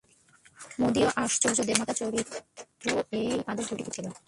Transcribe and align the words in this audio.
মদীয় 0.81 1.09
আচার্যদেবের 1.15 1.67
পিতামাতার 1.69 1.97
চরিত্র 2.01 2.35
এই 3.11 3.27
আদর্শে 3.47 3.73
গঠিত 3.73 3.89
ছিল। 3.95 4.05